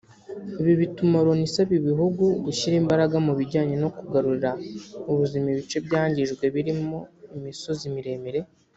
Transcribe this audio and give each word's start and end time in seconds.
Ibi 0.61 0.73
bituma 0.81 1.15
Loni 1.25 1.43
isaba 1.49 1.73
ibihugu 1.79 2.23
gushyira 2.45 2.75
imbaraga 2.83 3.15
mu 3.25 3.33
bijyanye 3.39 3.75
no 3.83 3.89
kugarurira 3.97 4.51
ubuzima 5.11 5.45
ibice 5.53 5.77
byangijwe 5.87 6.43
birimo 6.55 6.97
imisozi 7.37 7.85
miremire 7.95 8.41